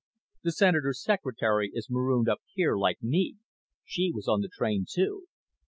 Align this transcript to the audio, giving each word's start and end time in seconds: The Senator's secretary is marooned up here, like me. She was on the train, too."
The 0.41 0.51
Senator's 0.51 1.03
secretary 1.03 1.69
is 1.75 1.87
marooned 1.91 2.27
up 2.27 2.39
here, 2.55 2.75
like 2.75 3.03
me. 3.03 3.37
She 3.85 4.11
was 4.11 4.27
on 4.27 4.41
the 4.41 4.47
train, 4.49 4.87
too." 4.91 5.27